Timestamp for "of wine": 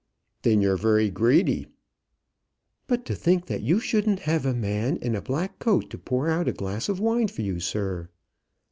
6.89-7.27